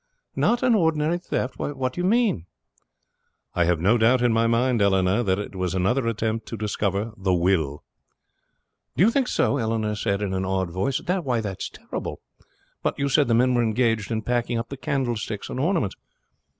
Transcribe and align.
"Not 0.35 0.63
an 0.63 0.73
ordinary 0.73 1.19
theft! 1.19 1.59
What 1.59 1.93
do 1.93 2.01
you 2.01 2.07
mean?" 2.07 2.47
"I 3.53 3.65
have 3.65 3.79
no 3.79 3.99
doubt 3.99 4.23
in 4.23 4.33
my 4.33 4.47
mind, 4.47 4.81
Eleanor, 4.81 5.21
that 5.21 5.37
it 5.37 5.53
was 5.55 5.75
another 5.75 6.07
attempt 6.07 6.47
to 6.47 6.57
discover 6.57 7.11
the 7.15 7.35
will." 7.35 7.83
"Do 8.97 9.03
you 9.03 9.11
think 9.11 9.27
so?" 9.27 9.57
Eleanor 9.57 9.93
said 9.93 10.23
in 10.23 10.33
an 10.33 10.43
awed 10.43 10.71
voice. 10.71 10.97
"That 11.01 11.23
is 11.59 11.69
terrible. 11.69 12.19
But 12.81 12.97
you 12.97 13.09
said 13.09 13.27
the 13.27 13.35
men 13.35 13.53
were 13.53 13.61
engaged 13.61 14.09
in 14.09 14.23
packing 14.23 14.57
up 14.57 14.69
the 14.69 14.75
candlesticks 14.77 15.51
and 15.51 15.59
ornaments." 15.59 15.95